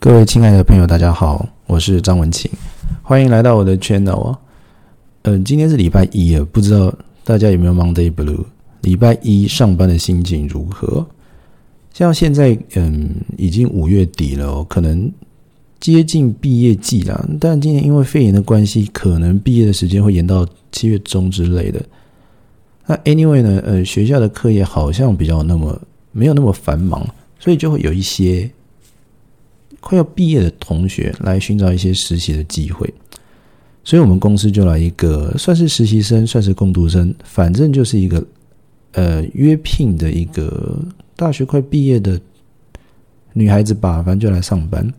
[0.00, 2.48] 各位亲爱的朋友，大家好，我是张文琴，
[3.02, 4.38] 欢迎来到我的 channel 啊。
[5.22, 6.94] 嗯，今天是礼拜一啊，不知道
[7.24, 8.44] 大家有没有 Monday Blue？
[8.82, 11.04] 礼拜一上班的心情如何？
[11.92, 15.10] 像现在，嗯，已经五月底了哦，可能
[15.80, 17.28] 接近毕业季了。
[17.40, 21.84] 但今年因为肺炎的关系，可能毕业的时间会延到七月中之类的。
[22.86, 25.76] 那 Anyway 呢，呃，学校的课业好像比较那么
[26.12, 27.04] 没有那么繁忙，
[27.40, 28.48] 所以就会有一些。
[29.80, 32.92] 快要毕业的同学来寻找一些实习的机会，
[33.84, 38.22] 所以我们公司就来一个算是实习生，算是工读生，反正就是一个
[38.92, 40.78] 呃约聘的一个
[41.14, 42.20] 大学快毕业的
[43.32, 44.92] 女孩子吧，反正就来上班。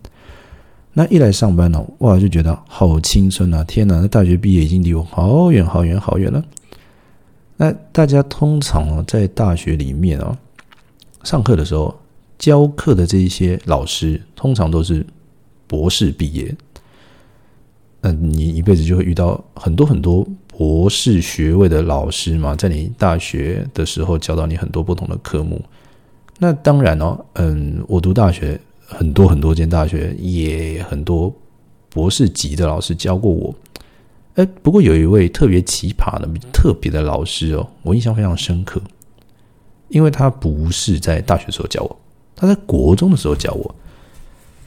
[0.93, 3.63] 那一来上班呢，哇，就觉得好青春啊！
[3.65, 6.43] 天哪，那大学毕业已经离我好远好远好远了。
[7.57, 10.37] 那大家通常在大学里面啊，
[11.23, 11.93] 上课的时候。
[12.39, 15.05] 教课的这一些老师，通常都是
[15.67, 16.55] 博士毕业。
[18.01, 25.61] 那你一辈子就会遇到很多很多博士学位的老师嘛，在你大学的时候教到你很多不同的科目。
[26.37, 31.35] 那当然哦，嗯，我读大学很多很多间大学，也很多
[31.89, 33.53] 博士级的老师教过我。
[34.35, 38.81] 哎，不过有一位特别奇葩的、特别的老师哦，我印象非常深刻，
[39.89, 41.98] 因为他不是在大学时候教我。
[42.41, 43.75] 他在国中的时候教我，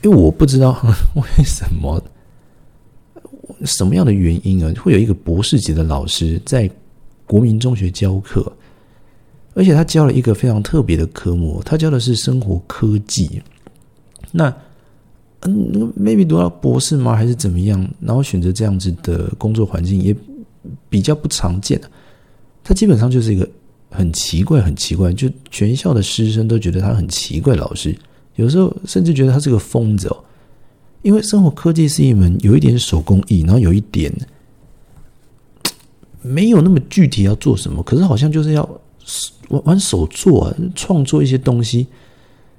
[0.03, 0.78] 因为我不知道
[1.17, 2.05] 为什么
[3.64, 6.70] 什么样的原因啊，会有一个博士级的老师在
[7.27, 8.53] 国民中学教课，
[9.55, 13.42] 而且他教了一个非常特别的科目，他教的是生活科技。
[14.31, 14.55] 那
[15.41, 17.17] 嗯，maybe 读到博士吗？
[17.17, 17.89] 还是怎么样？
[18.01, 20.14] 然后选择这样子的工作环境也
[20.91, 21.81] 比较不常见
[22.62, 23.48] 他基本上就是一个。
[23.93, 27.55] 很奇怪，很奇怪，就全校的师生都觉得他很奇怪。
[27.55, 27.95] 老师
[28.37, 30.25] 有时候甚至觉得他是个疯子哦。
[31.03, 34.13] 因为生活科技是一门有一点手工艺，然后有一点
[36.23, 38.63] 没有那么具体要做什么，可是好像就是要
[39.48, 41.89] 玩玩手做，创作一些东西。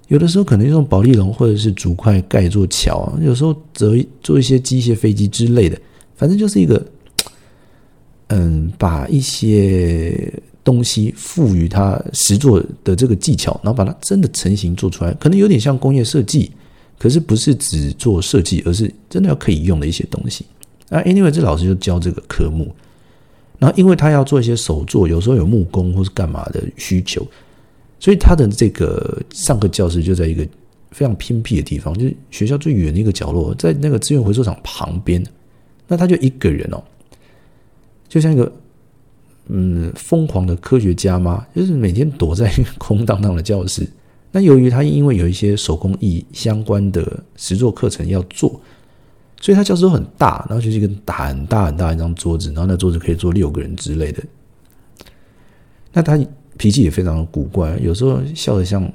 [0.09, 5.79] 有的时候可能用保利龙或者是竹块盖座桥，有时候则做一些机械飞机之类的。
[6.15, 6.85] 反正就是一个，
[8.27, 10.31] 嗯，把一些。
[10.63, 16.49] 东西赋予它实作的这个技巧，然后把它真的成型做出来，可能有点像工业设计，
[16.97, 20.45] 可是不是只做设计，而是真的要可以用的一些东西。
[20.89, 22.73] 啊，anyway，这老师就教这个科目，
[23.59, 27.27] 然后因为他要做一些手作，有时候有木工或是干嘛的需求，
[27.99, 30.47] 所以他的这个上课教室就在一个
[30.91, 35.21] 非常偏僻的地方，就是学校最远的一个角落，在那个资源回收厂旁边。
[35.87, 36.81] 那他就一个人哦，
[38.07, 38.49] 就像一个。
[39.47, 41.45] 嗯，疯狂的科学家吗？
[41.55, 43.87] 就是每天躲在空荡荡的教室。
[44.31, 48.59] 那由于他因为有一些手工艺相关的实作课程要做，
[49.39, 54.23] 所以他教室都很大，然后就是一个大很大很大一张桌子，然后那桌子可以坐六个人之类的。
[55.91, 56.17] 那他
[56.57, 58.91] 脾气也非常的古怪，有时候笑得像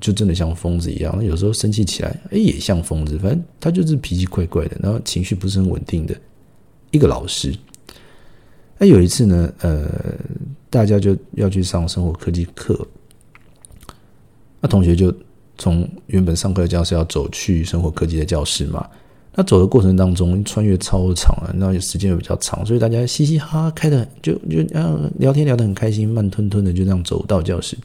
[0.00, 3.16] 就真的像疯子一样，有时候生气起来，哎，也像疯子。
[3.18, 6.14] 反正他就是脾气怪怪的，然后情绪不是很稳定的
[6.90, 7.54] 一个老师。
[8.84, 9.88] 那有一次呢，呃，
[10.68, 12.86] 大家就要去上生活科技课，
[14.60, 15.10] 那同学就
[15.56, 18.86] 从原本上课的教室要走去生活科技的教室嘛。
[19.34, 27.78] 那走的过程当中，穿越超长啊，那时间又比较长，所以大家嘻嘻哈哈开的就就啊聊天聊得很开心，慢吞吞的就这样走到教室。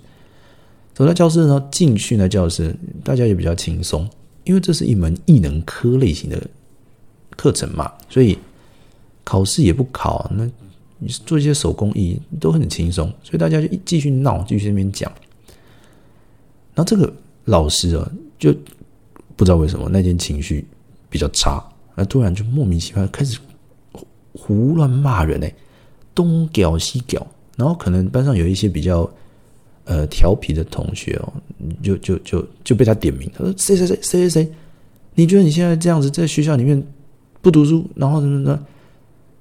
[0.93, 4.05] 走到教室呢，进去呢教室，大家也比较轻松，
[4.43, 6.45] 因为这是一门异能科类型的
[7.37, 8.37] 课程嘛，所以
[9.23, 10.45] 考试也不考那。
[10.99, 15.09] 你做一些手工艺都很轻松，所以大家就一继续闹，继续那边讲。
[16.75, 17.11] 然后这个
[17.45, 18.53] 老师啊，就
[19.37, 20.65] 不知道为什么那天情绪
[21.09, 21.63] 比较差，
[21.95, 23.39] 那突然就莫名其妙开始
[24.33, 25.53] 胡乱骂人哎，
[26.13, 27.25] 东屌西屌。
[27.55, 29.09] 然后可能班上有一些比较
[29.85, 31.33] 呃调皮的同学哦，
[31.81, 34.51] 就就就就被他点名，他说谁谁谁谁谁谁，
[35.15, 36.81] 你觉得你现在这样子在学校里面
[37.41, 38.61] 不读书，然后什么的。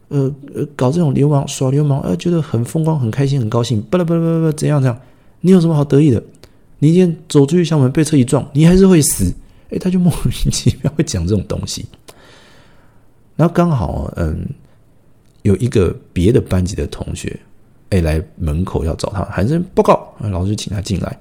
[0.08, 4.98] 呃呃，搞这种流氓耍流氓，呃，觉得很风光、很开心、很高兴，巴拉巴拉巴拉，怎样怎样？
[5.40, 6.22] 你有什么好得意的？
[6.78, 9.32] 你今天走出去校门被车一撞，你还是会死。
[9.70, 11.84] 哎，他就莫名其妙会讲这种东西。
[13.36, 14.46] 然后刚好，嗯，
[15.42, 17.38] 有一个别的班级的同学，
[17.90, 21.20] 哎，来门口要找他，喊声报告，老师请他进来。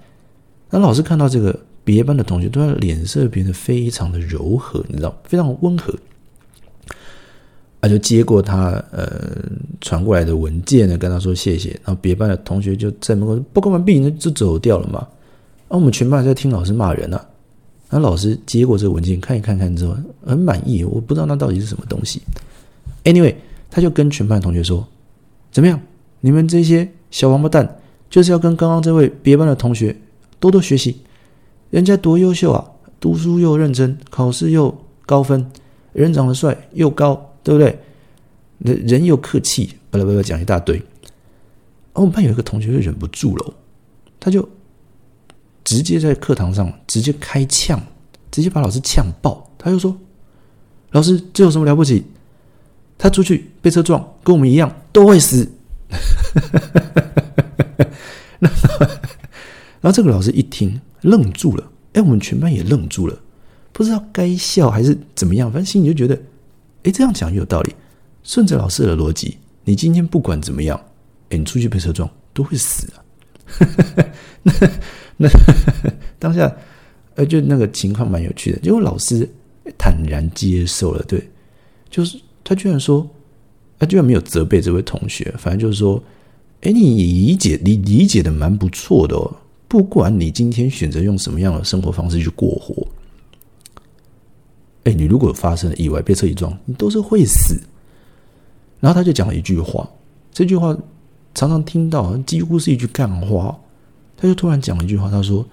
[0.69, 5.93] 那老师看到这个别班的同学，突然脸色变得非常的柔和，你知道，非常温和。
[7.79, 9.07] 啊就接过他呃
[9.81, 11.69] 传过来的文件呢，跟他说谢谢。
[11.83, 15.00] 然后别班的同学就在门口报告完毕，那就走掉了嘛。
[15.69, 17.19] 然后我们全班在听老师骂人呢。
[17.89, 19.95] 然后老师接过这个文件看一看看之后，
[20.25, 20.83] 很满意。
[20.83, 22.21] 我不知道那到底是什么东西。
[23.03, 23.35] Anyway，
[23.71, 24.85] 他就跟全班同学说
[25.53, 25.80] ：“怎么样？
[26.19, 27.77] 你们这些小王八蛋，
[28.09, 29.95] 就是要跟刚刚这位别班的同学
[30.39, 30.97] 多多学习。
[31.69, 32.65] 人家多优秀啊，
[33.00, 34.75] 读书又认真，考试又
[35.06, 35.45] 高分，
[35.94, 37.79] 人长得帅又高，对不对？
[38.59, 40.81] 人人又客气，巴拉巴拉讲一大堆。
[41.94, 43.53] 我们班有一个同学就忍不住了，
[44.19, 44.47] 他就。”
[45.67, 47.77] 直接在课堂上直接开呛，
[48.31, 49.51] 直接把老师呛爆。
[49.57, 49.94] 他就说
[50.91, 52.05] ：“老师，这有什么了不起？
[52.97, 55.45] 他出去被车撞，跟我们一样都会死。
[58.39, 63.19] ”然后这个老师一听愣住了，哎，我们全班也愣住了，
[63.73, 66.17] 不知道该笑还是怎么样，反正心里就觉得，
[66.87, 67.75] 哎，这样讲有道理。
[68.23, 70.79] 顺着老师的逻辑，你今天不管怎么样，
[71.29, 73.03] 哎，你出去被车撞都会死啊。
[74.43, 74.53] 那。
[75.19, 75.27] 那
[76.19, 76.55] 当下，
[77.15, 79.27] 呃，就那个情况蛮有趣的，结果老师
[79.75, 81.27] 坦然接受了，对，
[81.89, 83.09] 就是他居然说，
[83.79, 86.01] 他居然没有责备这位同学，反正就是说，
[86.61, 89.35] 哎，你理解，你理解的蛮不错的哦，
[89.67, 92.87] 不管你今天选择用什么样的生活方式去过活，
[94.87, 97.59] 哎，你如果发生了意外被车一撞，你都是会死。
[98.79, 99.85] 然后他就讲了一句话，
[100.31, 100.73] 这句话
[101.35, 103.59] 常常听到，几乎是一句干话。
[104.15, 105.45] 他就突然讲了一句话，他说：“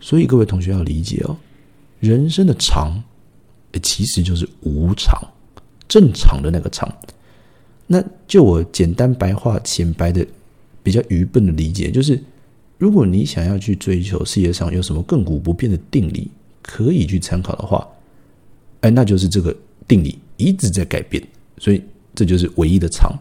[0.00, 1.36] 所以各位同学要理解哦，
[2.00, 3.02] 人生的长，
[3.82, 5.20] 其实就是无常，
[5.86, 6.90] 正常的那个常。
[7.86, 10.26] 那就我简单白话浅白的、
[10.82, 12.18] 比较愚笨的理解，就是
[12.78, 16.30] 如果你想要去追求世界上有什么亘古不变的定理
[16.62, 17.86] 可以去参考的话，
[18.82, 19.56] 哎，那就是这个
[19.88, 21.20] 定理一直在改变，
[21.58, 21.82] 所以
[22.14, 23.12] 这就是唯一的常。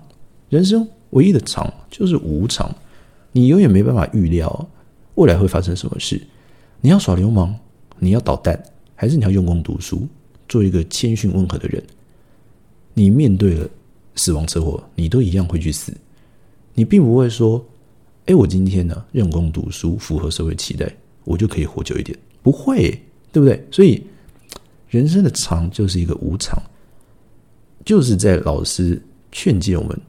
[0.49, 2.69] 人生唯一的常就是无常。”
[3.33, 4.69] 你永远没办法预料
[5.15, 6.21] 未来会发生什么事。
[6.81, 7.55] 你要耍流氓，
[7.97, 8.61] 你要捣蛋，
[8.93, 10.05] 还是你要用功读书，
[10.49, 11.81] 做一个谦逊温和的人？
[12.93, 13.69] 你面对了
[14.15, 15.93] 死亡车祸，你都一样会去死。
[16.73, 17.63] 你并不会说
[18.27, 20.93] ：“哎，我今天呢，用功读书，符合社会期待，
[21.23, 22.99] 我就可以活久一点。”不会，
[23.31, 23.65] 对不对？
[23.71, 24.03] 所以，
[24.91, 26.61] 人生的长就是一个无常，
[27.83, 29.01] 就是在老师
[29.31, 29.99] 劝诫我们，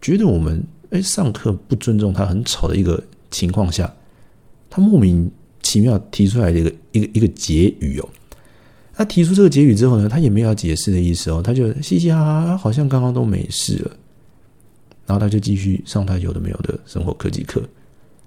[0.00, 0.64] 觉得我们。
[0.90, 3.90] 哎，上课不尊重他，很吵的一个情况下，
[4.68, 5.30] 他莫名
[5.62, 8.06] 其妙提出来的一个一个一个结语哦。
[8.92, 13.90] 他提出这个结语之后呢，他也没有要解释的意思哦，他就嘻嘻哈哈，好像刚刚都没事了。
[15.06, 17.62] 然后他就继续上他有的没有的生活科技课，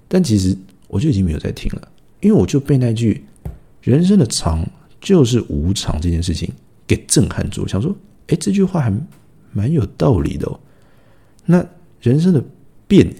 [0.07, 0.57] 但其实
[0.87, 1.87] 我就已经没有在听了，
[2.19, 3.23] 因为我就被那句
[3.83, 4.67] “人生的长
[5.05, 6.51] 就是无常”这件事情
[6.85, 7.95] 给震撼住，想说，
[8.27, 8.93] 哎，这句话还
[9.53, 10.59] 蛮有道理的哦。
[11.45, 11.65] 那
[12.01, 12.43] 人生的。
[12.87, 13.11] 变，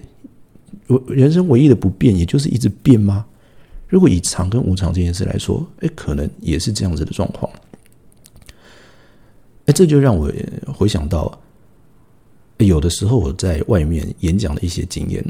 [0.86, 3.26] 我人生唯一的不变，也就是一直变吗？
[3.88, 7.52] 如果以常跟无常这件事来说，哎，可能也是这样子的状况。
[9.66, 10.32] 哎，这就让我
[10.68, 11.36] 回想到，
[12.60, 15.26] 有的时候我在外面演讲的一些经验。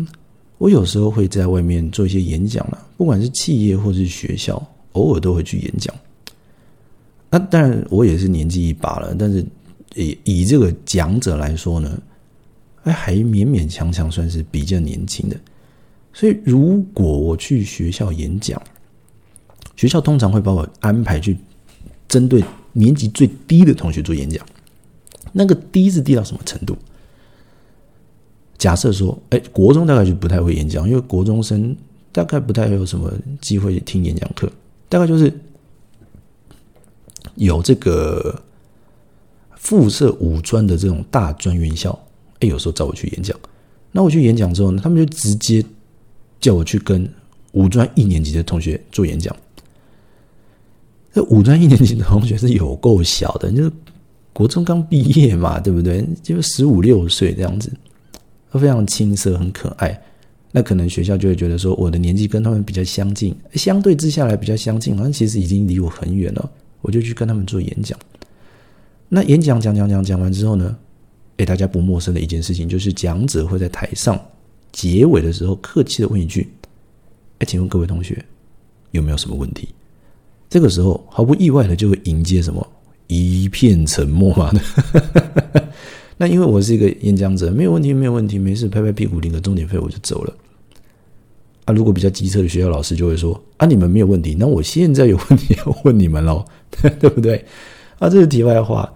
[0.57, 4.61] 我有时候会在外面做一些演讲了，不管是企业或是学校，
[4.91, 5.95] 偶尔都会去演讲。
[7.35, 9.45] 那当然，我也是年纪一把了，但是
[9.93, 12.01] 以以这个讲者来说呢？
[12.83, 15.35] 哎，还勉勉强强算是比较年轻的，
[16.13, 18.61] 所以如果我去学校演讲，
[19.75, 21.35] 学校通常会把我安排去
[22.07, 22.41] 针对
[22.71, 24.45] 年级最低的同学做演讲。
[25.33, 26.77] 那个低是低到什么程度？
[28.57, 31.75] 假设说，哎，国中大概就不太会演讲，因为国中生
[32.13, 34.49] 大概不太有什么机会听演讲课，
[34.87, 35.33] 大概就是
[37.35, 38.41] 有这个
[39.55, 41.97] 附设五专的这种大专院校。
[42.39, 43.39] 哎，有时候找我去演讲，
[43.91, 45.63] 那我去演讲之后呢，他们就直接
[46.39, 47.09] 叫我去跟
[47.53, 49.33] 五专一年级的同学做演讲。
[51.13, 53.71] 这五专一年级的同学是有够小的，就是
[54.33, 56.05] 国中刚毕业嘛，对不对？
[56.21, 57.71] 就十五六岁这样子，
[58.51, 59.97] 都非常青涩，很可爱。
[60.51, 66.51] 那可能学校就会觉得说，我的年纪跟他们比较相近，相对之下来比较相近，好像其实已经离我很远了。
[66.85, 67.97] 我就去跟他们做演讲。
[69.09, 70.77] 那演讲讲讲讲讲完之后呢？
[71.37, 74.19] 哎，大家不陌生的一件事情，就是讲者会在台上
[74.71, 76.47] 结尾的时候客气的问一句
[77.39, 78.23] ：“哎，请问各位同学
[78.91, 79.67] 有没有什么问题？”
[80.47, 82.65] 这个时候毫不意外的就会迎接什么
[83.07, 84.51] 一片沉默嘛。
[86.17, 90.33] 那因为我是一个演讲者，没有问题，没有问题，没事，拍拍屁股领个钟点费我就走了。
[91.65, 96.45] 啊，如果比较机车的学校老师就会说：“啊，你们没有问题，那我现在有问题要问你们喽，
[96.99, 97.45] 对不对？”
[97.99, 98.91] 啊，这是题外话。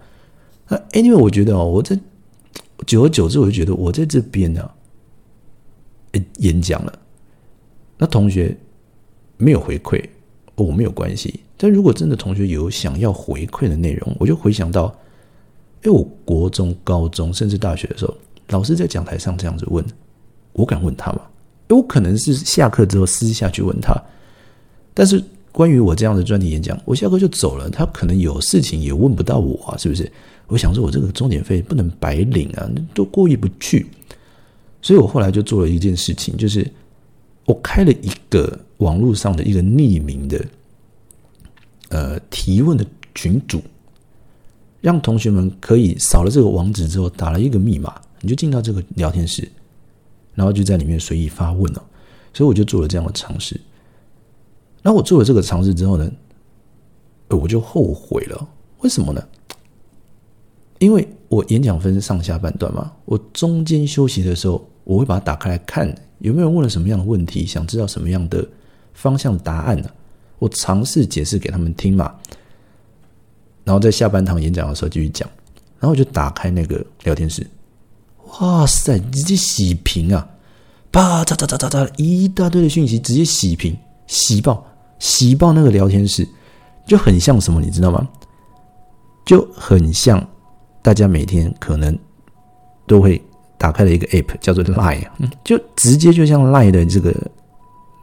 [0.68, 1.98] 那 anyway，我觉得哦，我在。
[2.86, 4.68] 久而久之，我就觉得我在这边呢，
[6.38, 6.98] 演讲了，
[7.98, 8.56] 那同学
[9.36, 10.02] 没有回馈，
[10.54, 11.40] 我没有关系。
[11.58, 14.86] 但如果真的同学有想要回馈的内容，我就回想到，
[15.82, 18.16] 哎，我国中、高中甚至大学的时候，
[18.48, 19.84] 老师在讲台上这样子问，
[20.54, 21.20] 我敢问他吗？
[21.76, 23.94] 我可能是下课之后私下去问他，
[24.92, 25.22] 但是
[25.52, 30.10] 关于我这样的专题演讲，我下课就走了，他可能有事情也问不到我啊，是不是？
[30.46, 33.86] 我想说，我这个钟点费不能白领啊，都过意不去，
[34.82, 36.68] 所以我后来就做了一件事情，就是
[37.44, 40.44] 我开了一个网络上的一个匿名的，
[41.90, 42.84] 呃，提问的
[43.14, 43.62] 群组，
[44.80, 49.48] 让同学们可以扫了这个网址之后，打了一个密码，你就进到这个聊天室。
[50.34, 51.84] 然后就在里面随意发问了，
[52.32, 53.60] 所以我就做了这样的尝试。
[54.82, 56.10] 那我做了这个尝试之后呢，
[57.28, 58.48] 我就后悔了。
[58.80, 59.22] 为什么呢？
[60.78, 68.46] 因为我演讲分上下半段嘛，我中间休息的时候，我会把它打开来看，有没有人问了什么样的问题，想知道什么样的
[68.94, 69.90] 方向答案呢？
[70.38, 72.14] 我尝试解释给他们听嘛。
[73.62, 75.28] 然后在下半场演讲的时候继续讲，
[75.78, 77.46] 然后我就打开那个聊天室。
[78.38, 78.98] 哇塞！
[79.10, 80.26] 直接洗屏啊！
[80.92, 84.64] 啪嚓嚓嚓嚓嚓，一大堆的讯息直接洗屏、洗爆、
[84.98, 86.26] 洗爆那个聊天室，
[86.86, 88.08] 就很像什么，你知道吗？
[89.26, 90.24] 就很像
[90.80, 91.96] 大家每天可能
[92.86, 93.20] 都会
[93.58, 95.04] 打开的一个 app，叫做 Line，
[95.44, 97.14] 就直接就像 Line 的这个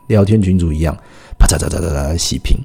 [0.08, 0.96] 聊天群组一样，
[1.40, 2.58] 啪嚓嚓嚓嚓嚓洗屏。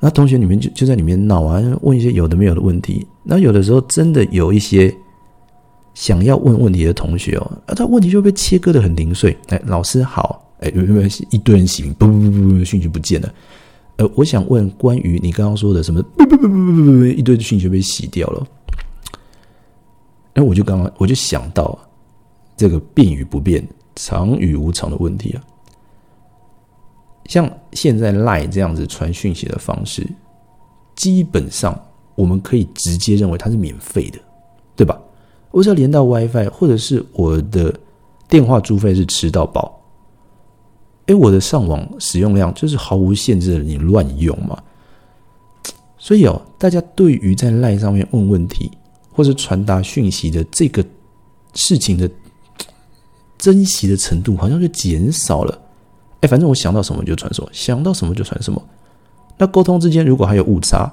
[0.00, 3.06] 那同学里面就就在里面闹啊，问一些有的没有的问题。
[3.22, 4.92] 那有的时候真的有一些。
[5.94, 9.36] 想要问问题的同学哦，啊，他问题就被切割的很零碎。
[9.48, 11.92] 哎，老师好，哎，有没有一堆人洗屏？
[11.94, 13.34] 不不不不，讯息不见了。
[13.96, 16.02] 呃，我想问关于你刚刚说的什么？
[16.16, 18.46] 不不不不不不不，一堆的讯息被洗掉了。
[20.34, 21.78] 哎，我就刚刚我就想到
[22.56, 23.62] 这个变与不变、
[23.94, 25.42] 长与无常的问题啊。
[27.26, 30.06] 像现在赖这样子传讯息的方式，
[30.96, 31.78] 基本上
[32.14, 34.18] 我们可以直接认为它是免费的，
[34.74, 34.98] 对吧？
[35.52, 37.72] 我只要连到 WiFi，或者是我的
[38.28, 39.80] 电话租费是吃到饱，
[41.06, 44.60] 哎，我的上网使用量就是毫无限制的，你乱用嘛。
[45.98, 48.68] 所以哦，大家对于在 LINE 上面问问题
[49.12, 50.84] 或者传达讯息的这个
[51.54, 52.10] 事情的
[53.38, 55.56] 珍惜的程度，好像就减少了。
[56.22, 58.60] 哎，反正我想到什么就传什么，想到什么就传什么。
[59.36, 60.92] 那沟通之间如果还有误差，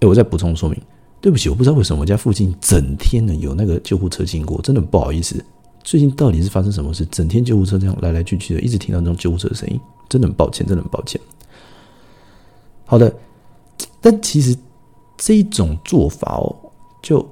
[0.00, 0.80] 哎，我再补充说明。
[1.22, 5.42] 对不起，我不知道为什么我家附近整天呢有那个救护车经过，真的不好意思。
[5.84, 7.06] 最近到底是发生什么事？
[7.06, 11.20] 整天救护车这样来来去去的，一直听到那种救护车的声音，真的很抱歉，真的很抱歉。
[12.84, 13.14] 好的，
[14.00, 14.56] 但其实
[15.16, 16.54] 这种做法哦，
[17.00, 17.24] 就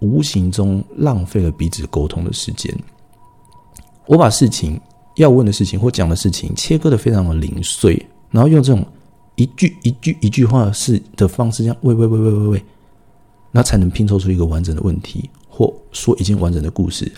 [0.00, 2.74] 无形中浪费了彼此沟通的时间。
[4.06, 4.80] 我把事情
[5.16, 7.94] 要问的事情或讲的事情切割的非常的零碎，
[8.30, 8.82] 然后用这种
[9.34, 12.64] 一句一句一句话式的方式，这样喂喂喂喂喂喂。
[13.56, 17.10] 那才能拼凑出一个完整的问题，或说一件完整的故事。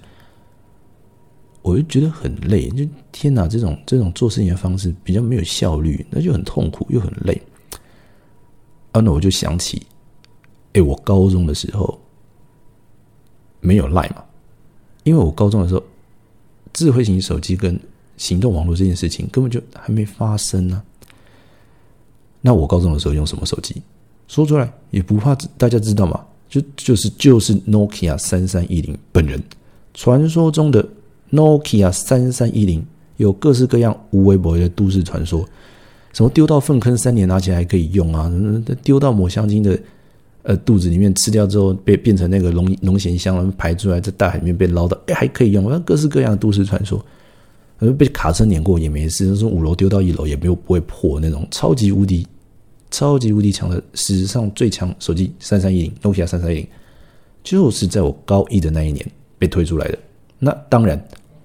[1.63, 7.43] 我就觉得很累，就天哪，这种这种做事情的方式比较没有效率，那就很痛苦又很累。
[8.93, 9.85] 啊，那我就想起，
[10.75, 12.01] 哎，我高中的时候
[13.59, 14.25] 没有赖嘛，
[15.03, 15.83] 因为我高中的时候，
[16.73, 17.77] 智慧型手机跟
[18.17, 20.81] 行动网络这件事情根本就还没发生呢。
[22.41, 23.83] 那我高中的时候用什么手机？
[24.29, 26.21] 说出来也不怕大家知道嘛？
[26.49, 29.43] 就就是就是 Nokia 三三一零本人，
[29.93, 30.87] 传说中的
[31.31, 32.83] Nokia 三三一零
[33.19, 35.45] 有各式各样无微不微的都市传说，
[36.13, 38.33] 什么丢到粪坑三年拿起来还可以用啊，
[38.83, 39.79] 丢到抹香鲸的
[40.43, 47.05] 呃肚子里面吃掉之后被变成那个龙龙涎香排出来在大海里面被捞到，哎还可以用，各式各样的都市传说，
[47.99, 52.27] 被卡车碾过也没事，从五楼丢到一楼也没有不会破那种超级无敌。
[52.91, 56.67] 超级无敌强的史上最强手机三三一零，Nokia 三三一零，
[57.45, 59.05] 就是在我高一的那一年
[59.39, 59.99] 被推出来的。
[60.39, 61.03] 那当然，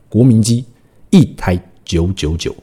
[0.08, 0.64] 国民机
[1.10, 2.56] 一台九九九，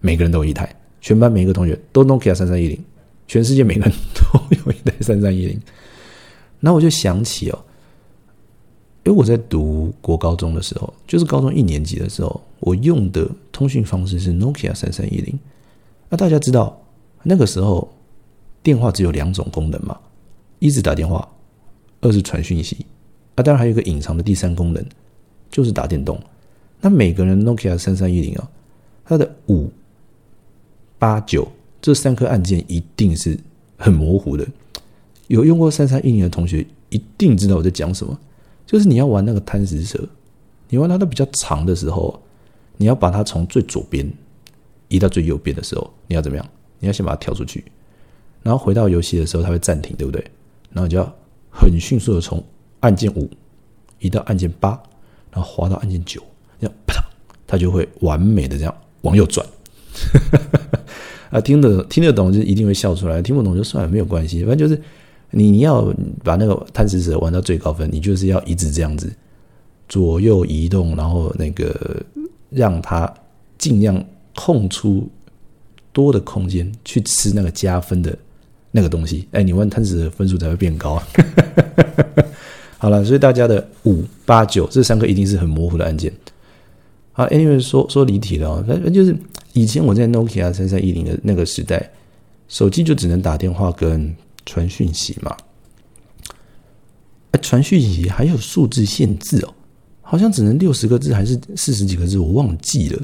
[0.00, 2.78] 每个人都有一台，全班每一个同学都 Nokia 三三一零，
[3.26, 5.60] 全世界每个人都有一台三三一零。
[6.60, 7.58] 那我就想起哦，
[9.04, 15.38] 因为我在读国高中的时候，就是高中一年级的时候，我用的通讯方式是 Nokia 三三一零。
[16.10, 16.78] 那大家知道？
[17.22, 17.88] 那个时候，
[18.62, 19.98] 电话只有两种功能嘛，
[20.58, 21.28] 一是打电话，
[22.00, 22.86] 二是传讯息。
[23.34, 24.84] 啊，当然还有一个隐藏的第三功能，
[25.50, 26.18] 就是打电动。
[26.80, 28.50] 那每个人 Nokia 三三一零啊，
[29.04, 29.70] 它的五、
[30.98, 31.46] 八、九
[31.80, 33.38] 这三颗按键一定是
[33.76, 34.46] 很模糊的。
[35.26, 38.18] 有用过三三一零的同学一定知道我在讲什么，
[38.66, 40.08] 就是你要玩那个贪食蛇，
[40.68, 42.20] 你玩它的比较长的时候，
[42.76, 44.10] 你要把它从最左边
[44.88, 46.46] 移到最右边的时候，你要怎么样？
[46.78, 47.64] 你要先把它跳出去，
[48.42, 50.24] 然后回到游戏的时候，它会暂停，对不对？
[50.72, 51.16] 然后就要
[51.50, 52.42] 很迅速的从
[52.80, 53.28] 按键五
[53.98, 54.70] 移到按键八，
[55.32, 56.22] 然后滑到按键九，
[56.60, 57.02] 这样啪，
[57.46, 59.44] 它就会完美的这样往右转。
[61.30, 64.44] 啊，听得听得懂就一定会笑出来，听不懂就算了，没有关系。
[64.44, 64.80] 反正就是
[65.30, 65.92] 你你要
[66.22, 69.12] 把那个贪食蛇玩到最高分，你就是要一直这样子
[69.88, 72.02] 左右移动，然后那个
[72.50, 73.12] 让它
[73.58, 74.02] 尽量
[74.34, 75.06] 空出
[75.98, 78.16] 多的空间去吃那个加分的
[78.70, 79.26] 那个东西。
[79.32, 81.02] 哎，你问贪食的分数才会变高。
[82.78, 86.12] 好了，所以大家的五八九这三个一定是很模糊的按键。
[87.14, 89.16] 啊，anyway 说说离题了，反正就是。
[89.54, 91.90] 以前我在 Nokia 三三一零的那个时代，
[92.46, 94.14] 手机就只能打电话跟
[94.46, 95.36] 传讯息嘛。
[97.42, 99.54] 传讯息还有数字限制哦，
[100.00, 103.02] 好像只能六十个字还是四十几个字，我忘记了。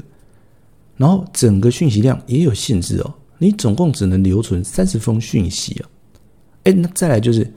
[0.97, 5.89] 然后整个讯息量也有限制哦，你总共只能留存三十封讯息啊。
[6.63, 7.53] 哎，那再来就是，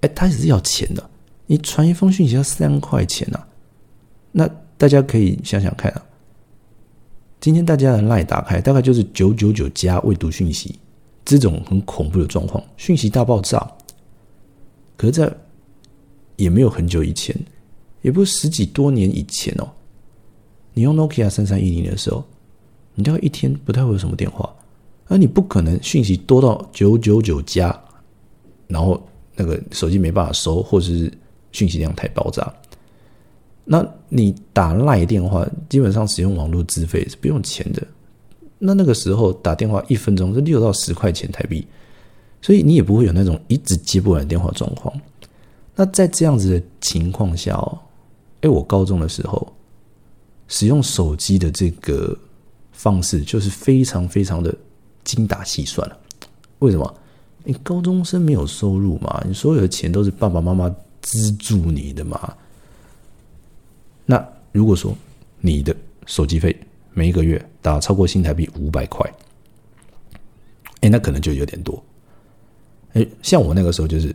[0.00, 1.10] 哎，它也是要钱的，
[1.46, 3.42] 你传一封讯息要三块钱呐。
[4.32, 6.02] 那大家可以想想看啊。
[7.40, 10.78] 今天大家的 line 打开，大概就是九九九加未读讯息，
[11.24, 13.70] 这种很恐怖的状况，讯息大爆炸。
[14.96, 15.32] 可是，在
[16.36, 17.36] 也没有很久以前，
[18.02, 19.68] 也不是十几多年以前哦。
[20.74, 22.24] 你用 Nokia 三三一零的时候，
[22.96, 24.52] 你大概一天不太会有什么电话，
[25.06, 27.78] 而你不可能讯息多到九九九加，
[28.66, 29.00] 然后
[29.36, 31.12] 那个手机没办法收，或者是
[31.52, 32.52] 讯息量太爆炸。
[33.64, 37.86] 那你打赖电话，基本上使用网络资费是不用钱的。
[38.58, 41.66] 那那个时候打电话一分钟是六到十块钱台币，
[42.40, 44.98] 所以你也不会有那种一直接不完电话状况。
[45.74, 47.78] 那在这样子的情况下哦，
[48.40, 49.52] 哎，我高中的时候
[50.48, 52.16] 使用手机的这个
[52.76, 54.54] 方式就是非常非常的
[55.02, 55.98] 精打细算了。
[56.60, 56.94] 为什么？
[57.42, 60.68] 你高中生没有收入嘛，你所有的钱都是爸爸妈妈
[61.00, 62.34] 资助你的嘛。
[64.04, 64.96] 那如果说
[65.40, 65.74] 你的
[66.06, 66.56] 手机费
[66.92, 69.08] 每一个月打超过新台币五百块，
[70.80, 71.80] 哎，那可能就有点多。
[72.94, 74.14] 哎，像我那个时候就是，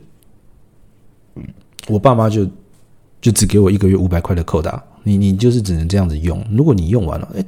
[1.87, 2.45] 我爸妈就
[3.21, 6.45] 就只给我一个月五百块的扣打，你你就是只能这样子用。
[6.51, 7.45] 如果你用完了，哎，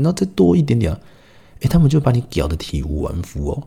[0.00, 0.92] 那再多一点点，
[1.60, 3.62] 哎，他们就把你搞得体无完肤哦。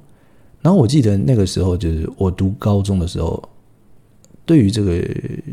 [0.61, 3.49] 然后我记得那个时候就是我读高中的时候，
[4.45, 5.01] 对于这个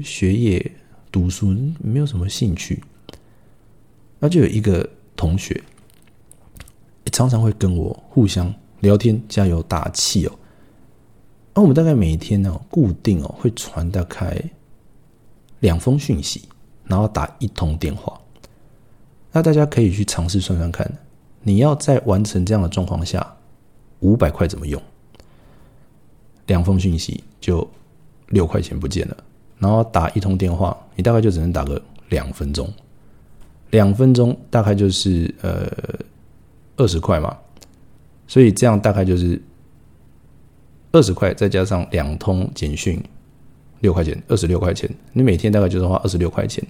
[0.02, 0.72] 学业。
[1.12, 2.82] 读书没有什么兴趣，
[4.18, 5.62] 那就有一个同学，
[7.12, 10.32] 常常会跟我互相聊天、加油打气哦。
[11.52, 14.42] 那我们大概每天呢，固定哦会传大概
[15.60, 16.48] 两封讯息，
[16.86, 18.18] 然后打一通电话。
[19.32, 20.88] 那大家可以去尝试算算看，
[21.42, 23.26] 你要在完成这样的状况下，
[24.00, 24.80] 五百块怎么用？
[26.46, 27.66] 两封讯息就
[28.28, 29.16] 六块钱不见了。
[29.58, 32.68] 然后打一通电话，你大概就只能打个两分钟，
[33.70, 35.70] 两分钟大概就是呃
[36.76, 37.36] 二十块嘛，
[38.26, 39.40] 所以这样大概就是
[40.90, 43.02] 二十块，再加上两通简讯
[43.80, 44.90] 六块钱，二十六块钱。
[45.12, 46.62] 你每天大概就是花二十六块钱。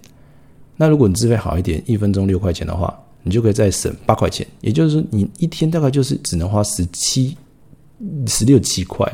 [0.76, 4.46] 那如果你资费好一点，一分钟六块钱的话，你就可以再省八块钱。
[4.61, 7.37] 也就是说，你一天大概就是只能花十七、
[8.26, 9.06] 十六七块。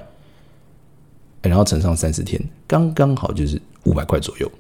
[1.41, 4.51] 然后乘上三十天，刚刚好就是五百块左右。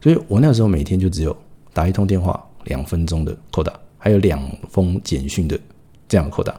[0.00, 1.36] 所以我那时候每天就只有
[1.72, 5.58] 打一通电话两分钟的扣打，还有两封简讯的
[6.08, 6.58] 这样扣打。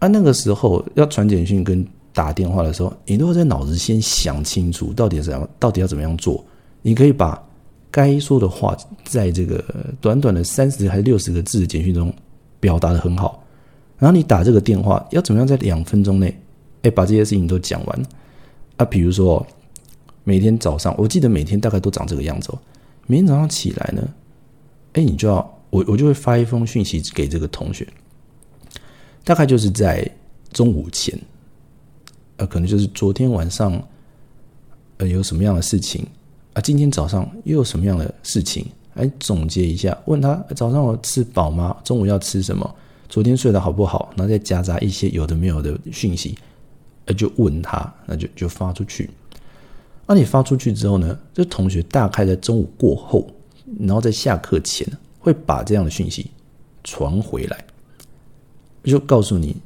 [0.00, 6.44] 啊，那个时候要传简讯跟打电话的时候，你都要在脑子先想清楚到底怎样，到底要怎么样做。
[6.82, 7.42] 你可以把
[7.90, 9.64] 该说的话在这个
[10.00, 12.12] 短短的三十还是六十个字的简讯中
[12.60, 13.42] 表达的很好，
[13.98, 16.34] 然后你打这个电话要怎么样在两分钟内，
[16.82, 18.02] 哎，把这些事情都讲完。
[18.76, 19.46] 啊，比如说
[20.24, 22.58] 每天早上，我记得每天大概都长这个样子哦。
[23.06, 24.08] 每天早上起来呢，
[24.92, 25.36] 哎，你就要
[25.70, 27.86] 我我就会发一封讯息给这个同学，
[29.24, 30.08] 大概就是在
[30.52, 31.18] 中午前，
[32.36, 33.82] 呃，可能就是昨天晚上，
[34.98, 36.06] 呃，有什么样的事情
[36.60, 38.66] 今天早上又有什么样的事情？
[38.94, 41.76] 来总结一下，问他早上我吃饱吗？
[41.84, 42.74] 中午要吃什么？
[43.08, 44.12] 昨天睡得好不好？
[44.16, 46.36] 然后再夹杂一些有的没有的讯息。
[47.16, 49.10] 就问他，那就就发出去。
[50.06, 51.18] 那你发出去之后呢？
[51.34, 53.28] 这同学大概在中午过后，
[53.80, 54.86] 然后在下课前，
[55.18, 56.30] 会把这样的讯息
[56.84, 57.64] 传回来，
[58.84, 59.56] 就告诉你，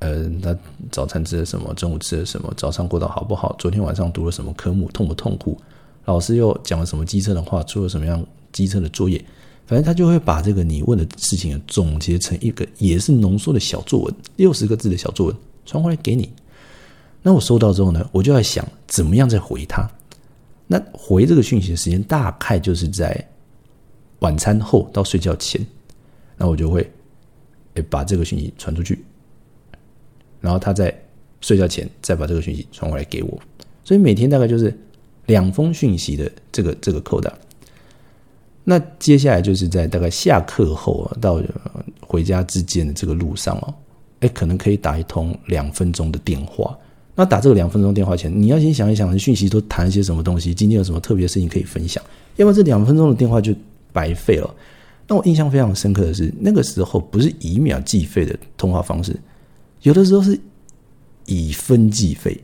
[0.00, 0.54] 呃，他
[0.90, 3.56] 早餐吃了什么，中午吃了什么，早上过得好不好？
[3.58, 5.58] 昨天晚上读了什么科目，痛不痛苦？
[6.04, 9.24] 老师又讲了什么机车的话，做了什么样机车的作业？
[9.66, 16.30] 反正他就会把这个你问的事情总结成一个也是浓缩的小作文，六十个字的小作文传回来给你。
[17.22, 19.88] 那我收到之后呢，我就在想怎么样再回他。
[20.66, 23.28] 那回这个讯息的时间大概就是在
[24.18, 25.64] 晚餐后到睡觉前，
[26.36, 26.90] 那我就会
[27.74, 29.04] 诶把这个讯息传出去，
[30.40, 30.92] 然后他在
[31.40, 33.40] 睡觉前再把这个讯息传回来给我。
[33.84, 34.76] 所以每天大概就是
[35.26, 37.32] 两封讯息的这个这个扣打。
[38.64, 41.42] 那接下来就是在大概下课后啊，到
[42.00, 43.74] 回家之间的这个路上哦，
[44.20, 46.78] 哎，可能可以打一通两分钟的电话。
[47.14, 52.02] 那打这个两分钟电话前，你要先想一想，讯息都谈一些什么东西，今天有什么特别的事情可以分享，
[52.36, 53.54] 要不然这两分钟的电话就
[53.92, 54.54] 白费了。
[55.08, 59.14] 那我印象非常深刻的是，那个时候不是以秒计费的通话方式，
[59.82, 60.40] 有的时候是
[61.26, 62.40] 以分计费，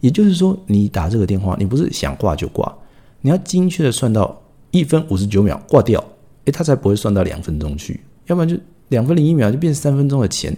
[0.00, 2.76] 也就是说，你打这个电话，你不是想挂就挂，
[3.20, 4.40] 你要精确的算到。
[4.72, 5.98] 一分五十九秒挂掉，
[6.44, 8.56] 哎，他才不会算到两分钟去，要不然就
[8.90, 10.56] 两分零一秒就变三分钟的钱，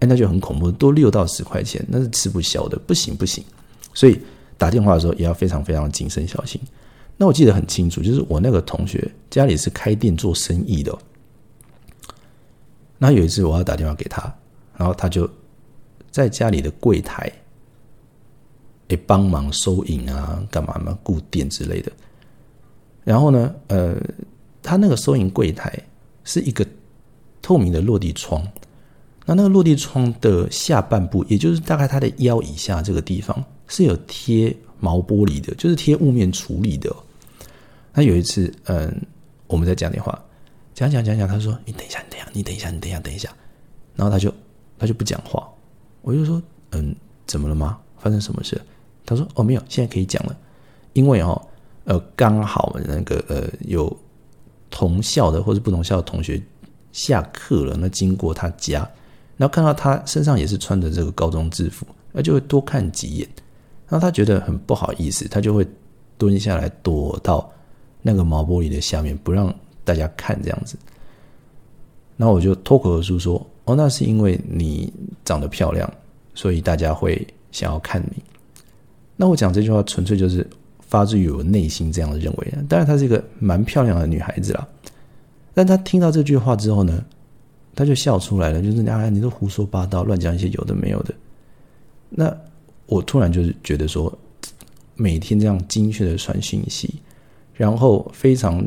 [0.00, 3.42] 哎，那就很恐怖，多六到十块钱，那是吃不消的，不行不行。
[3.94, 4.20] 所以
[4.58, 6.60] 打电话的时候也要非常非常谨慎小心。
[7.16, 10.94] 那我记得很清楚，就是我那个同学家里是开店做生意的，
[12.98, 14.22] 那有一次我要打电话给他，
[14.76, 15.26] 然后他就
[16.10, 17.32] 在家里的柜台，
[18.88, 21.92] 哎，帮忙收银啊，干嘛嘛，顾店之类的。
[23.04, 23.96] 然后呢，呃，
[24.62, 25.72] 他那个收银柜台
[26.24, 26.66] 是一个
[27.40, 28.46] 透明的落地窗，
[29.24, 36.94] 那那个落地窗的下半部，也就是大概他的腰以下这个地方是有贴毛玻璃的，就是贴雾面处理的。
[37.94, 38.94] 那有一次，嗯，
[39.46, 40.18] 我们在讲电话，
[40.74, 43.28] 讲讲讲讲，他说：“你等一下，你等一下，你等一下，你等一下，等一下。”
[43.96, 44.32] 然后他就
[44.78, 45.48] 他就不讲话，
[46.02, 46.40] 我就说
[46.72, 46.94] ：“嗯，
[47.26, 47.78] 怎么了吗？
[47.98, 48.60] 发生什么事？”
[49.08, 50.36] 他说：“哦，没有，现在可以讲了，
[50.92, 51.40] 因为哦。”
[51.88, 53.90] 呃，刚好那个呃，有
[54.68, 56.38] 同校的或者不同校的同学
[56.92, 58.80] 下课了，那经过他家，
[59.38, 63.26] 然后看到他身上也是穿着这个高中制服，那就会多看几眼，
[63.88, 65.66] 然后他觉得很不好意思，他就会
[66.18, 67.50] 蹲下来躲到
[68.02, 69.50] 那个毛玻璃的下面，不让
[69.82, 70.76] 大家看这样子。
[72.18, 74.92] 然后我就脱口而出说：“哦，那是因为你
[75.24, 75.90] 长得漂亮，
[76.34, 78.22] 所以大家会想要看你。”
[79.18, 80.46] 那我讲这句话纯粹就是。
[80.90, 84.66] 发自于我内心这样的认为，当然她是一个蛮漂亮的女孩子啦。
[85.52, 87.04] 但她听到这句话之后呢，
[87.74, 91.12] 她就笑出来了，就是啊，你都胡说八道，乱讲一些有的没有的。
[92.08, 92.34] 那
[92.86, 94.10] 我突然就是觉得说，
[94.94, 96.94] 每天这样精确的传讯息，
[97.52, 98.66] 然后非常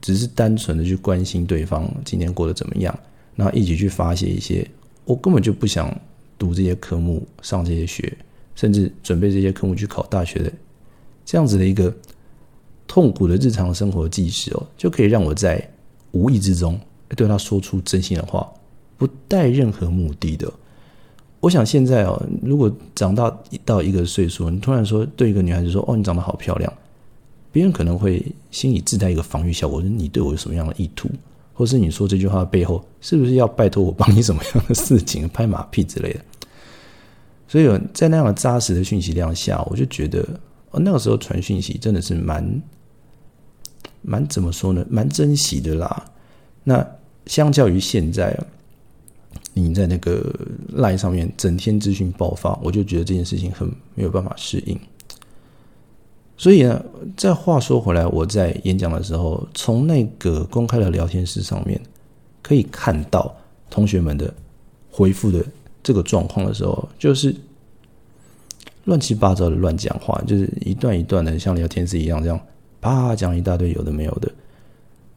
[0.00, 2.96] 只是单纯的去关心对方今天过得怎么样，
[3.34, 4.64] 然后一起去发泄一些
[5.04, 5.92] 我根本就不想
[6.38, 8.16] 读这些科目、上这些学，
[8.56, 10.52] 甚至准备这些科目去考大学的。
[11.24, 11.94] 这样子的一个
[12.88, 15.64] 痛苦的日常生活纪实哦，就可以让我在
[16.10, 16.80] 无意之中
[17.14, 18.48] 对他说出真心的话，
[18.96, 20.52] 不带任何目的的。
[21.40, 23.30] 我想现在哦，如果长大
[23.64, 26.72] 到一个岁数，你突然说对一个女孩子说：“哦，你长得好漂亮。”
[27.52, 31.08] 别人可能会心里自带一个防御效果，说你对我有什么样的意图，
[31.52, 36.20] 或是你说这句话背后是不是要拜托我帮你什么样的事情，拍马屁之类的。
[37.48, 40.26] 所以在那样的扎实的讯息量下，我就觉得。
[40.78, 42.62] 那个时候传讯息真的是蛮
[44.02, 44.84] 蛮怎么说呢？
[44.90, 46.04] 蛮珍惜的啦。
[46.62, 46.86] 那
[47.24, 48.38] 相较于现在，
[49.54, 50.22] 你在那个
[50.74, 54.78] line 上面整天资讯爆发，我就觉得这件事情很没有办法适应。
[56.36, 56.84] 所以呢，
[57.16, 61.80] 再话说回来，我在演讲的时候，从那个公开的聊天室上面
[62.42, 63.34] 可以看到
[63.70, 64.30] 同学们的
[64.90, 65.42] 回复的
[65.86, 67.34] 这个状况的时候，就是。
[68.86, 72.40] 乱七八糟的乱讲话，就是一段一段的，像聊天室一样，这样
[72.80, 74.30] 啪讲一大堆有的没有的，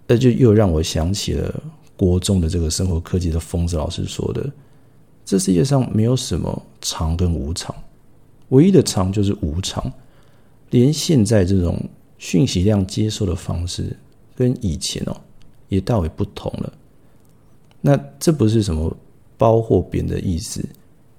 [0.07, 1.53] 那就又让我想起了
[1.95, 4.51] 国中的这个生活科技的疯子老师说的：
[5.23, 7.75] 这世界上没有什么常跟无常，
[8.47, 9.93] 唯一的常就是无常。
[10.71, 11.79] 连现在这种
[12.17, 13.95] 讯息量接收的方式，
[14.35, 15.15] 跟以前哦
[15.67, 16.73] 也大为不同了。
[17.81, 18.91] 那这不是什么
[19.39, 20.63] 包或贬的意思。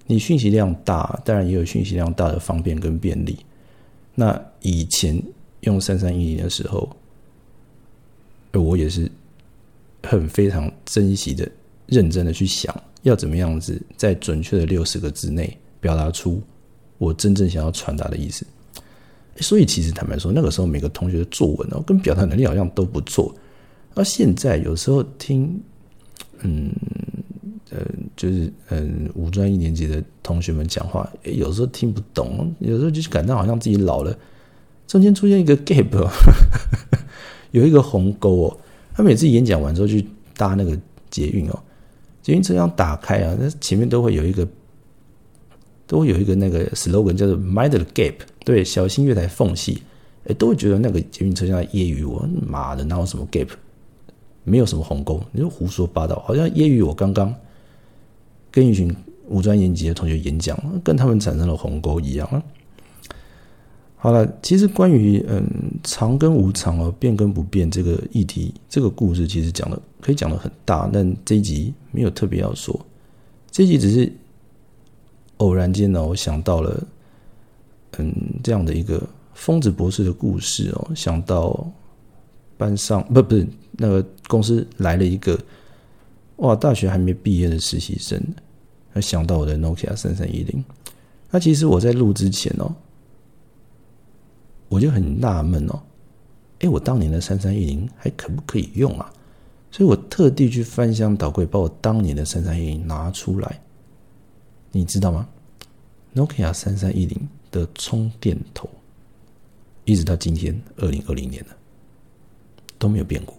[0.06, 3.38] 你讯息量大，当然也有讯息量大的方便跟便利。
[4.14, 5.20] 那以前
[5.61, 6.88] 用三三一零的时候，
[8.52, 9.09] 我也是
[10.02, 11.48] 很非常珍惜的、
[11.87, 16.42] 认真的去想，要怎么样子在准确的六十个字内表达出
[16.98, 18.44] 我真正想要传达的意思。
[19.37, 23.33] 所以，其实坦白说，那个时候每个同学的作文哦，跟表达能力好像都不错。
[23.94, 25.62] 那现在有时候听，
[26.40, 26.70] 嗯。
[27.70, 27.78] 呃，
[28.16, 34.16] 就是嗯，五专一年级的同学们讲话，有时候听不懂，有时候就是感到好像自己老了，
[34.87, 36.09] 中间出现一个 gap，
[37.52, 38.56] 有一个鸿沟哦，
[38.94, 40.04] 他每次演讲完之后去
[40.37, 40.76] 搭那个
[41.11, 41.59] 捷运哦，
[42.22, 44.46] 捷运车厢打开啊，那前面都会有一个，
[45.87, 49.83] 都会有一个那个 slogan 叫做 “mind the gap”，对，小心月台缝隙，
[50.26, 53.48] 哎，都会觉得那个捷运车厢揶揄我，妈的，哪有什么 gap，
[54.42, 57.33] 没有什么鸿沟，你就胡说八道，好像揶揄我刚刚
[58.50, 58.94] 跟一群
[59.28, 62.42] 五专年级的同学演讲，跟他们产生了鸿沟一样。
[63.96, 65.44] 好了，其实关于嗯
[65.84, 72.74] 常跟无常哦，变跟不变这个议题，这个故事其实讲的可以讲的很大，但这一集没有特别要说，
[73.50, 74.10] 这一集只是
[75.36, 76.82] 偶然间呢，我想到了
[77.98, 78.10] 嗯
[78.42, 81.70] 这样的一个疯子博士的故事哦，想到
[82.56, 85.38] 班上不不是那个公司来了一个
[86.40, 88.22] 哇大学还没毕业的实习生，
[89.00, 90.62] 想到我的 Nokia 三三一零，
[91.31, 92.74] 那其实我在录之前哦。
[94.68, 95.81] 我就很纳闷哦，
[96.61, 99.12] 哎，我当年的三三一零还可不可以用啊？
[99.72, 103.61] 所以我特地去翻箱倒柜，把我当年的三三一零拿出来。
[104.70, 105.29] 你知道吗
[106.14, 108.70] ？Nokia 三三一零的充电头，
[109.85, 111.57] 一直到今天二零二零年了
[112.79, 113.37] 都没有变过。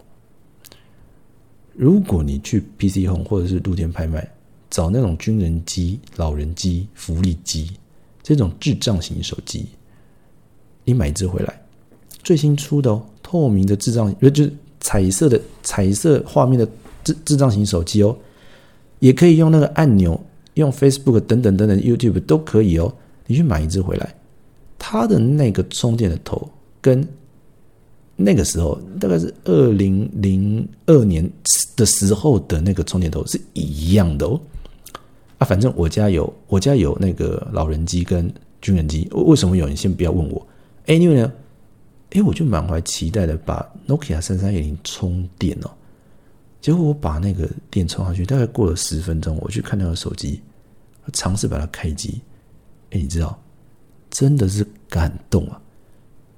[1.74, 4.30] 如果你去 PC Home 或者是露天拍卖
[4.70, 7.72] 找那种军人机、老人机、福利机
[8.24, 9.66] 这种智障型手机。
[10.84, 11.62] 你买一只回来，
[12.24, 16.68] 最新出的哦，透明的智障，就是彩色的彩色画面的
[17.04, 18.18] 智智障型手机哦，
[19.00, 20.20] 也可以用那个按钮，
[20.56, 22.94] 用 Facebook 等等等等 YouTube 都可以哦。
[23.28, 24.16] 你去买一只回来，
[24.80, 26.50] 它的那个充电的头
[26.82, 27.08] 跟
[28.24, 31.28] 那个时候大概是二零零二年
[31.76, 34.40] 的时候的那个充电头是一样的哦。
[35.38, 38.32] 啊，反正我家有我家有那个老人机跟
[38.62, 39.68] 军人机，为什么有？
[39.68, 40.48] 你先不要问我。
[40.86, 41.32] 哎，因为呢，
[42.12, 45.72] 哎，我就满怀期待的把 Nokia 三三一零充电哦，
[46.62, 50.42] 结果我把那个电充上去，大概过了十分钟，我去看那个手机，
[51.14, 52.22] 尝试把它开机，
[52.92, 53.40] 哎，你知道，
[54.12, 55.60] 真的是感动啊，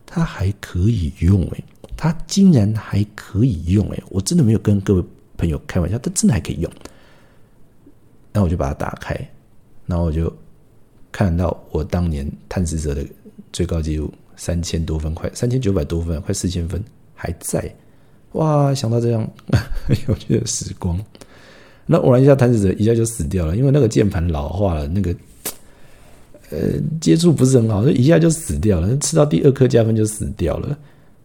[0.06, 1.64] 它还可以用哎，
[1.96, 5.04] 它竟然还可以用哎，我真的没有跟各位
[5.38, 6.72] 朋友开玩笑，它真的还可以用。
[8.32, 9.16] 那我就把它打开，
[9.86, 10.34] 然后我就
[11.12, 13.06] 看到我当年探视者的
[13.52, 14.14] 最高纪录。
[14.36, 17.74] 三千多分，快三千九百多分，快四千分还在，
[18.32, 18.74] 哇！
[18.74, 19.30] 想到这样
[20.10, 21.00] 有趣的时光，
[21.86, 25.16] 那偶然一下弹指者一下就死掉了，因为那个键盘老化了，那个
[26.50, 26.60] 呃
[27.00, 28.98] 接触不是很好，所以一下就死掉了。
[28.98, 30.76] 吃到第二颗加分就死掉了。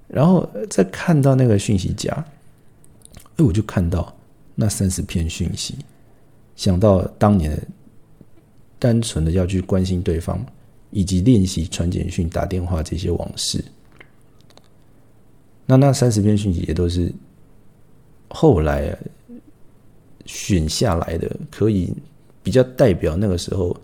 [0.09, 2.13] 然后再看到那个讯息夹，
[3.37, 4.13] 哎，我就看到
[4.55, 5.77] 那三十篇讯息，
[6.57, 7.57] 想到当年
[8.79, 10.45] 单纯的要去关心对方。
[10.91, 13.63] 以及练习传简讯、打电话这些往事，
[15.67, 17.13] 那那三十篇讯息也都是
[18.31, 18.97] 后来
[20.25, 21.93] 选下来的，可以
[22.43, 23.77] 比较代表那个时候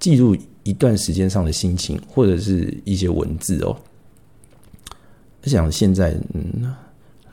[0.00, 3.80] 记录一段时间上的心情，或者是一些文字哦。
[5.44, 6.74] 我想现在嗯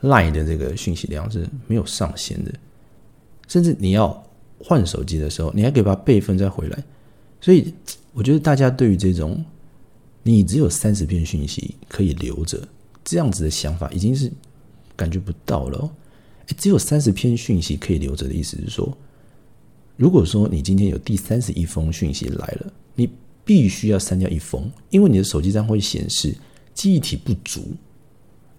[0.02, 2.52] ，Line 的这个讯息量是没有上限的，
[3.48, 4.24] 甚至你要
[4.58, 6.84] 换手机的时候，你还可以把备份再回来，
[7.40, 7.74] 所以。
[8.14, 9.42] 我觉得大家对于这种
[10.22, 12.60] 你只有三十篇讯息可以留着
[13.02, 14.30] 这样子的想法，已经是
[14.94, 15.90] 感觉不到了。
[16.46, 18.94] 哎，只有三十篇讯息可以留着的意思是说，
[19.96, 23.08] 如果说你今天有第三十一封讯息来了，你
[23.46, 26.36] 必须要删掉一封，因为你的手机上会显示
[26.74, 27.72] 记忆体不足。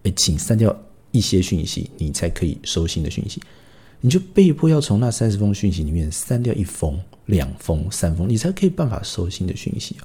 [0.04, 0.76] 哎，请删掉
[1.12, 3.42] 一些讯息，你才可以收新的讯息。
[4.02, 7.00] 你就被迫要从那三十封讯息里面删掉一封。
[7.28, 9.96] 两封、三封，你才可以办法收新的讯息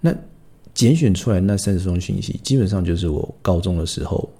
[0.00, 0.14] 那
[0.72, 4.30] 拣选出来那三十封讯息，基本上就是我高中的时候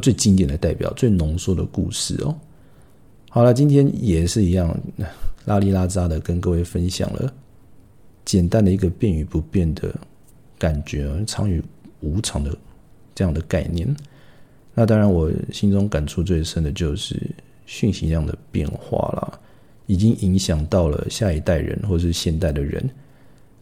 [0.00, 2.32] 最经典的代表、最浓缩的故事哦。
[3.28, 4.72] 好了，今天也是一样，
[5.46, 7.34] 拉里拉扎的跟各位分享了
[8.24, 9.92] 简单的一个变与不变的
[10.56, 11.60] 感觉，常与
[11.98, 12.56] 无常的
[13.20, 13.86] 这样的概念。
[14.72, 17.20] 那当然，我心中感触最深的就是
[17.66, 19.38] 讯息量的变化了。
[19.86, 22.88] 已经影响到了下一代人，或是现代的人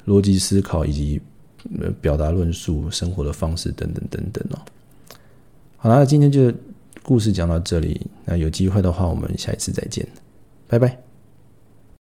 [0.07, 1.21] 逻辑思考以及
[2.01, 4.63] 表达论述、生活的方式等等等等哦。
[5.77, 6.53] 好了，今天就
[7.03, 10.07] 故事讲到这里，那有机会的话，我们下一次再见，
[10.69, 11.08] 拜拜。